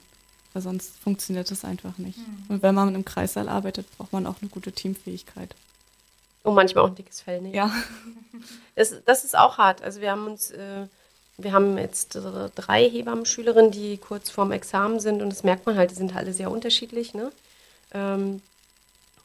[0.53, 2.19] Weil sonst funktioniert das einfach nicht.
[2.49, 5.55] Und wenn man im Kreißsaal arbeitet, braucht man auch eine gute Teamfähigkeit.
[6.43, 7.53] Und manchmal auch ein dickes Fell, ne?
[7.53, 7.71] Ja.
[8.75, 9.83] Das, das ist auch hart.
[9.83, 10.87] Also wir haben uns, äh,
[11.37, 15.75] wir haben jetzt äh, drei Hebammenschülerinnen, die kurz vorm Examen sind und das merkt man
[15.77, 17.31] halt, die sind alle sehr unterschiedlich, ne?
[17.93, 18.41] Ähm,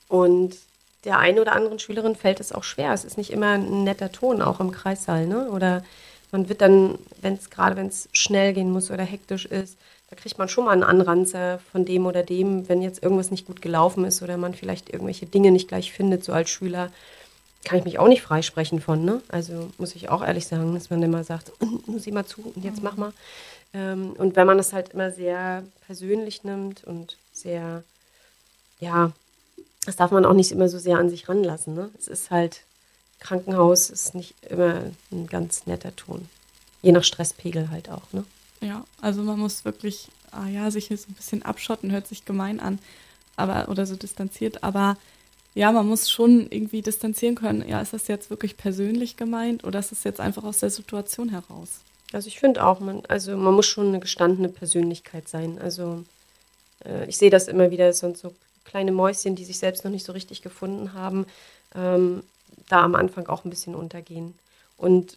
[0.09, 0.57] und
[1.05, 2.93] der einen oder anderen Schülerin fällt es auch schwer.
[2.93, 5.49] Es ist nicht immer ein netter Ton, auch im Kreissaal, ne?
[5.49, 5.85] Oder
[6.33, 9.79] man wird dann, wenn es gerade wenn es schnell gehen muss oder hektisch ist,
[10.17, 13.63] kriegt man schon mal einen Anranzer von dem oder dem, wenn jetzt irgendwas nicht gut
[13.63, 16.91] gelaufen ist oder man vielleicht irgendwelche Dinge nicht gleich findet, so als Schüler
[17.65, 19.21] kann ich mich auch nicht freisprechen von, ne?
[19.29, 22.65] Also muss ich auch ehrlich sagen, dass man immer sagt, "Mm, sieh mal zu und
[22.65, 23.13] jetzt mach mal.
[23.75, 27.83] Ähm, und wenn man das halt immer sehr persönlich nimmt und sehr,
[28.81, 29.13] ja,
[29.85, 31.91] das darf man auch nicht immer so sehr an sich ranlassen, ne?
[31.99, 32.63] Es ist halt,
[33.21, 36.29] Krankenhaus ist nicht immer ein ganz netter Ton.
[36.83, 38.25] Je nach Stresspegel halt auch, ne?
[38.61, 42.61] Ja, also man muss wirklich, ah ja, sich so ein bisschen abschotten, hört sich gemein
[42.61, 42.79] an,
[43.37, 44.97] aber oder so distanziert, aber
[45.55, 47.67] ja, man muss schon irgendwie distanzieren können.
[47.67, 51.31] Ja, ist das jetzt wirklich persönlich gemeint oder ist das jetzt einfach aus der Situation
[51.31, 51.81] heraus?
[52.13, 55.59] Also ich finde auch, man, also man muss schon eine gestandene Persönlichkeit sein.
[55.59, 56.05] Also
[56.85, 59.91] äh, ich sehe das immer wieder, es sind so kleine Mäuschen, die sich selbst noch
[59.91, 61.27] nicht so richtig gefunden haben,
[61.75, 62.23] ähm,
[62.69, 64.35] da am Anfang auch ein bisschen untergehen.
[64.77, 65.17] Und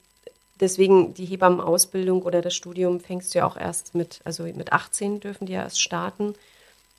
[0.60, 5.20] deswegen die Hebammenausbildung oder das Studium fängst du ja auch erst mit, also mit 18
[5.20, 6.36] dürfen die ja erst starten.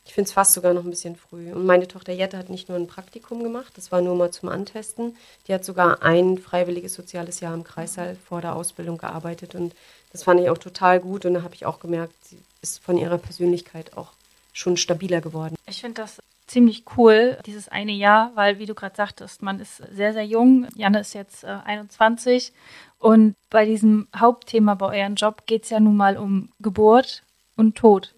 [0.07, 1.53] Ich finde es fast sogar noch ein bisschen früh.
[1.53, 4.49] Und meine Tochter Jette hat nicht nur ein Praktikum gemacht, das war nur mal zum
[4.49, 5.17] Antesten.
[5.47, 9.55] Die hat sogar ein freiwilliges soziales Jahr im Kreissaal vor der Ausbildung gearbeitet.
[9.55, 9.75] Und
[10.13, 11.27] das fand ich auch total gut.
[11.27, 14.09] Und da habe ich auch gemerkt, sie ist von ihrer Persönlichkeit auch
[14.53, 15.55] schon stabiler geworden.
[15.67, 16.19] Ich finde das
[16.49, 20.67] ziemlich cool, dieses eine Jahr, weil, wie du gerade sagtest, man ist sehr, sehr jung.
[20.75, 22.53] Janne ist jetzt äh, 21
[23.01, 27.23] und bei diesem Hauptthema bei eurem Job geht es ja nun mal um Geburt
[27.57, 28.15] und Tod.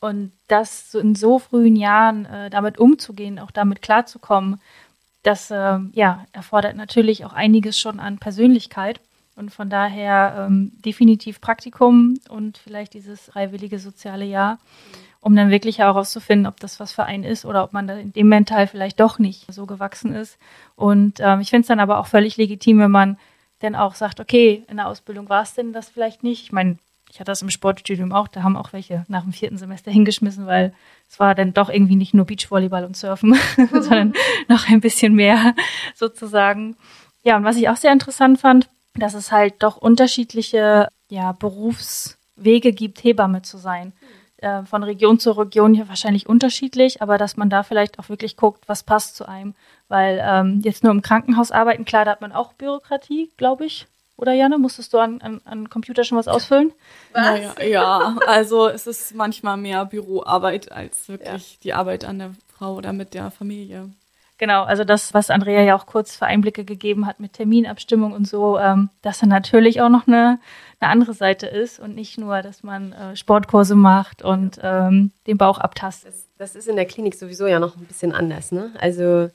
[0.00, 4.60] Und das so in so frühen Jahren äh, damit umzugehen, auch damit klarzukommen,
[5.24, 9.00] das äh, ja, erfordert natürlich auch einiges schon an Persönlichkeit.
[9.34, 14.58] Und von daher ähm, definitiv Praktikum und vielleicht dieses freiwillige soziale Jahr,
[15.20, 18.12] um dann wirklich herauszufinden, ob das was für einen ist oder ob man da in
[18.12, 20.38] dem Mental vielleicht doch nicht so gewachsen ist.
[20.76, 23.16] Und ähm, ich finde es dann aber auch völlig legitim, wenn man
[23.62, 26.42] dann auch sagt, okay, in der Ausbildung war es denn das vielleicht nicht.
[26.42, 26.78] Ich meine,
[27.10, 30.46] ich hatte das im Sportstudium auch, da haben auch welche nach dem vierten Semester hingeschmissen,
[30.46, 30.72] weil
[31.10, 33.36] es war dann doch irgendwie nicht nur Beachvolleyball und Surfen,
[33.70, 34.14] sondern
[34.48, 35.54] noch ein bisschen mehr
[35.94, 36.76] sozusagen.
[37.22, 42.72] Ja, und was ich auch sehr interessant fand, dass es halt doch unterschiedliche ja, Berufswege
[42.72, 43.92] gibt, Hebamme zu sein.
[44.42, 48.36] Äh, von Region zu Region hier wahrscheinlich unterschiedlich, aber dass man da vielleicht auch wirklich
[48.36, 49.54] guckt, was passt zu einem.
[49.88, 53.86] Weil ähm, jetzt nur im Krankenhaus arbeiten, klar, da hat man auch Bürokratie, glaube ich.
[54.16, 56.72] Oder Janne, musstest du an, an, an Computer schon was ausfüllen?
[57.14, 62.74] Naja, ja, also es ist manchmal mehr Büroarbeit als wirklich die Arbeit an der Frau
[62.74, 63.90] oder mit der Familie.
[64.38, 68.26] Genau, also das, was Andrea ja auch kurz für Einblicke gegeben hat mit Terminabstimmung und
[68.26, 70.40] so, ähm, dass dann natürlich auch noch eine,
[70.80, 75.38] eine andere Seite ist und nicht nur, dass man äh, Sportkurse macht und ähm, den
[75.38, 76.12] Bauch abtastet.
[76.12, 78.72] Das, das ist in der Klinik sowieso ja noch ein bisschen anders, ne?
[78.80, 79.28] Also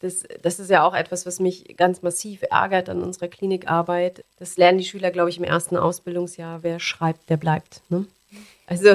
[0.00, 4.24] das, das ist ja auch etwas, was mich ganz massiv ärgert an unserer Klinikarbeit.
[4.38, 6.62] Das lernen die Schüler, glaube ich, im ersten Ausbildungsjahr.
[6.62, 7.82] Wer schreibt, der bleibt.
[7.88, 8.06] Ne?
[8.66, 8.94] Also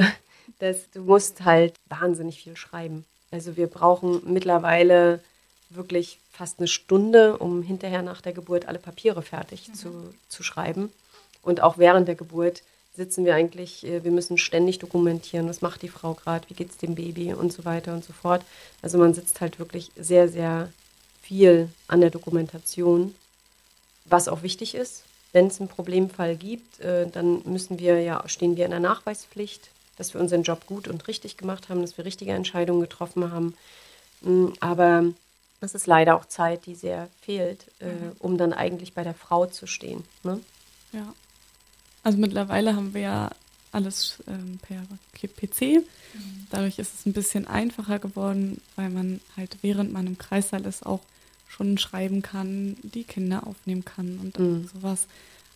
[0.60, 3.06] das, du musst halt wahnsinnig viel schreiben.
[3.32, 5.21] Also wir brauchen mittlerweile
[5.75, 9.73] wirklich fast eine Stunde, um hinterher nach der Geburt alle Papiere fertig mhm.
[9.73, 10.91] zu, zu schreiben.
[11.43, 12.63] Und auch während der Geburt
[12.95, 16.71] sitzen wir eigentlich, äh, wir müssen ständig dokumentieren, was macht die Frau gerade, wie geht
[16.71, 18.43] es dem Baby und so weiter und so fort.
[18.81, 20.69] Also man sitzt halt wirklich sehr, sehr
[21.21, 23.15] viel an der Dokumentation,
[24.05, 25.03] was auch wichtig ist.
[25.31, 29.69] Wenn es einen Problemfall gibt, äh, dann müssen wir ja, stehen wir in der Nachweispflicht,
[29.97, 33.55] dass wir unseren Job gut und richtig gemacht haben, dass wir richtige Entscheidungen getroffen haben.
[34.21, 35.05] Mm, aber
[35.62, 38.12] das ist leider auch Zeit, die sehr fehlt, äh, mhm.
[38.19, 40.04] um dann eigentlich bei der Frau zu stehen.
[40.24, 40.39] Ne?
[40.91, 41.13] Ja.
[42.04, 43.30] Also mittlerweile haben wir ja
[43.71, 44.82] alles ähm, per
[45.13, 45.62] PC.
[45.62, 46.47] Mhm.
[46.50, 50.86] Dadurch ist es ein bisschen einfacher geworden, weil man halt während man im Kreissaal ist
[50.86, 51.02] auch
[51.47, 54.69] schon schreiben kann, die Kinder aufnehmen kann und mhm.
[54.74, 55.08] sowas.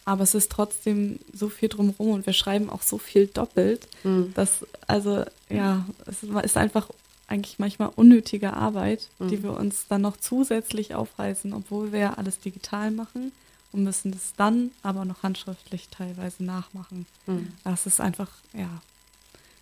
[0.06, 4.34] Aber es ist trotzdem so viel drumherum und wir schreiben auch so viel doppelt, mhm.
[4.36, 6.90] dass, also ja, es ist einfach
[7.28, 9.30] eigentlich manchmal unnötige Arbeit, mhm.
[9.30, 13.32] die wir uns dann noch zusätzlich aufreißen, obwohl wir ja alles digital machen
[13.72, 17.06] und müssen das dann aber noch handschriftlich teilweise nachmachen.
[17.26, 17.52] Mhm.
[17.64, 18.70] Das ist einfach, ja,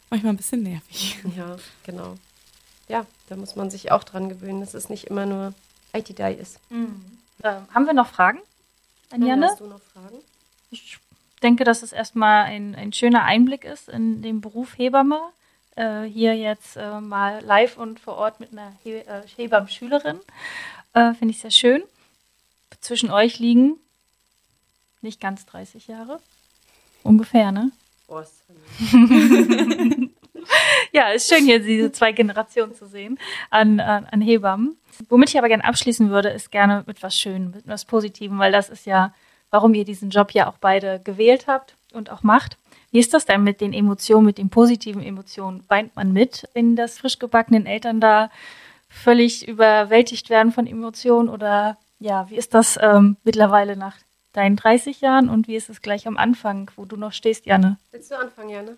[0.10, 1.18] manchmal ein bisschen nervig.
[1.36, 2.18] Ja, genau.
[2.90, 4.62] Ja, da muss man sich auch dran gewöhnen.
[4.62, 5.54] Es ist nicht immer nur
[5.94, 6.60] IT-Dai ist.
[6.70, 7.02] Mhm.
[7.44, 8.40] Ähm, haben wir noch Fragen
[9.10, 9.48] an Janne?
[9.48, 10.18] Hast du noch Fragen?
[10.70, 10.98] Ich
[11.42, 15.20] denke, dass es erstmal ein, ein schöner Einblick ist in den Beruf Hebamme.
[15.76, 20.20] Äh, hier jetzt äh, mal live und vor Ort mit einer He äh, Hebammenschülerin.
[20.94, 21.84] Äh, Finde ich sehr schön.
[22.80, 23.78] Zwischen euch liegen
[25.02, 26.20] nicht ganz 30 Jahre.
[27.04, 27.72] Ungefähr, ne?
[28.08, 28.44] Prost.
[30.92, 33.18] ja, ist schön hier diese zwei Generationen zu sehen
[33.50, 34.78] an, an, an Hebammen.
[35.10, 38.52] Womit ich aber gerne abschließen würde, ist gerne mit was Schönem, mit was Positivem, weil
[38.52, 39.14] das ist ja,
[39.50, 42.58] warum ihr diesen Job ja auch beide gewählt habt und auch macht.
[42.94, 45.64] Wie ist das denn mit den Emotionen, mit den positiven Emotionen?
[45.68, 48.30] Weint man mit, wenn das frisch gebackenen Eltern da
[48.88, 51.28] völlig überwältigt werden von Emotionen?
[51.28, 53.98] Oder ja, wie ist das ähm, mittlerweile nach
[54.32, 57.78] deinen 30 Jahren und wie ist es gleich am Anfang, wo du noch stehst, Janne?
[57.90, 58.78] Willst du anfangen, Janne?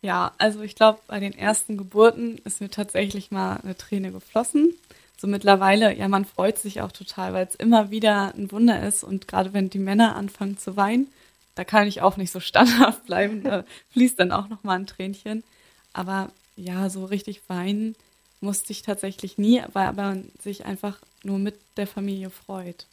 [0.00, 4.72] Ja, also ich glaube, bei den ersten Geburten ist mir tatsächlich mal eine Träne geflossen.
[5.18, 9.04] So mittlerweile, ja, man freut sich auch total, weil es immer wieder ein Wunder ist
[9.04, 11.08] und gerade wenn die Männer anfangen zu weinen,
[11.54, 14.86] da kann ich auch nicht so standhaft bleiben, da fließt dann auch noch mal ein
[14.86, 15.44] Tränchen.
[15.92, 17.96] Aber ja, so richtig weinen
[18.40, 22.86] musste ich tatsächlich nie, weil man sich einfach nur mit der Familie freut.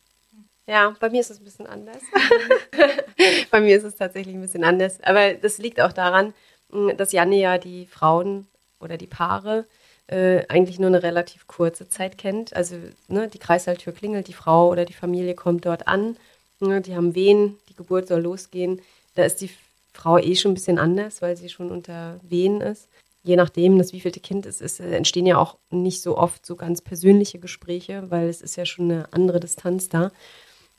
[0.65, 2.01] Ja, bei mir ist es ein bisschen anders.
[3.51, 5.01] bei mir ist es tatsächlich ein bisschen anders.
[5.03, 6.33] Aber das liegt auch daran,
[6.97, 8.47] dass Janne ja die Frauen
[8.81, 9.65] oder die Paare
[10.07, 12.53] äh, eigentlich nur eine relativ kurze Zeit kennt.
[12.53, 12.75] Also
[13.07, 16.17] ne, die Kreisalltür klingelt, die Frau oder die Familie kommt dort an,
[16.59, 18.81] ne, die haben Wehen, Geburt soll losgehen.
[19.15, 19.49] Da ist die
[19.93, 22.89] Frau eh schon ein bisschen anders, weil sie schon unter Wehen ist.
[23.23, 26.55] Je nachdem, das wievielte Kind es ist, äh, entstehen ja auch nicht so oft so
[26.55, 30.11] ganz persönliche Gespräche, weil es ist ja schon eine andere Distanz da.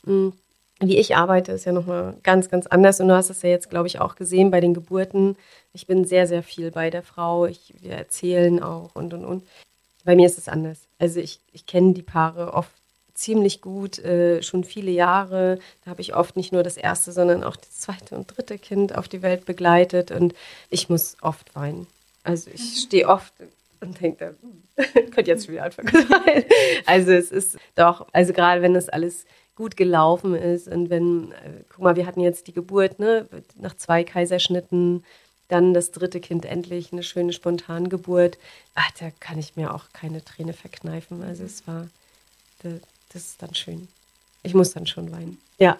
[0.03, 0.33] Mhm
[0.81, 2.99] wie ich arbeite, ist ja nochmal ganz, ganz anders.
[2.99, 5.35] Und du hast es ja jetzt, glaube ich, auch gesehen bei den Geburten.
[5.73, 7.45] Ich bin sehr, sehr viel bei der Frau.
[7.45, 9.43] Ich, wir erzählen auch und, und, und.
[10.05, 10.87] Bei mir ist es anders.
[10.97, 12.71] Also ich, ich kenne die Paare oft
[13.19, 15.59] ziemlich gut, äh, schon viele Jahre.
[15.83, 18.97] Da habe ich oft nicht nur das erste, sondern auch das zweite und dritte Kind
[18.97, 20.11] auf die Welt begleitet.
[20.11, 20.33] Und
[20.69, 21.87] ich muss oft weinen.
[22.23, 22.77] Also ich mhm.
[22.77, 23.33] stehe oft
[23.81, 25.91] und denke, hm, könnte jetzt schon wieder anfangen.
[26.85, 30.69] also es ist doch, also gerade wenn das alles gut gelaufen ist.
[30.69, 33.27] Und wenn, äh, guck mal, wir hatten jetzt die Geburt, ne,
[33.57, 35.03] nach zwei Kaiserschnitten,
[35.49, 38.37] dann das dritte Kind endlich, eine schöne Spontangeburt.
[38.75, 41.23] Ach, da kann ich mir auch keine Träne verkneifen.
[41.23, 41.87] Also es war,
[43.13, 43.87] das ist dann schön.
[44.43, 45.39] Ich muss dann schon weinen.
[45.57, 45.77] Ja.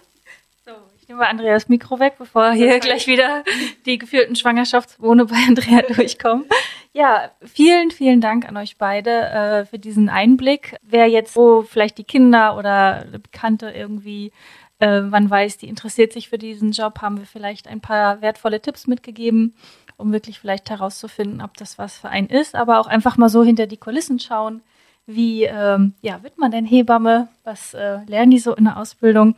[0.66, 3.44] So, ich nehme mal Andreas Mikro weg, bevor hier gleich wieder
[3.86, 6.46] die geführten Schwangerschaftswohne bei Andrea durchkommen.
[6.92, 10.76] Ja, vielen, vielen Dank an euch beide äh, für diesen Einblick.
[10.82, 14.32] Wer jetzt, wo vielleicht die Kinder oder Bekannte irgendwie,
[14.80, 18.60] äh, man weiß, die interessiert sich für diesen Job, haben wir vielleicht ein paar wertvolle
[18.60, 19.54] Tipps mitgegeben,
[19.98, 23.44] um wirklich vielleicht herauszufinden, ob das was für einen ist, aber auch einfach mal so
[23.44, 24.62] hinter die Kulissen schauen.
[25.10, 27.30] Wie ähm, ja, wird man denn Hebamme?
[27.44, 29.36] Was äh, lernen die so in der Ausbildung?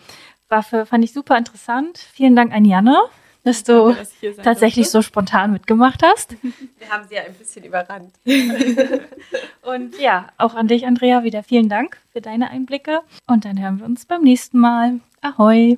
[0.50, 1.98] War für, fand ich super interessant.
[1.98, 2.98] Vielen Dank an Janne
[3.44, 4.14] dass du dass
[4.44, 4.98] tatsächlich durfte.
[5.00, 6.36] so spontan mitgemacht hast.
[6.78, 8.14] Wir haben sie ja ein bisschen überrannt.
[9.62, 13.02] Und ja, auch an dich, Andrea, wieder vielen Dank für deine Einblicke.
[13.28, 15.00] Und dann hören wir uns beim nächsten Mal.
[15.22, 15.78] Ahoi!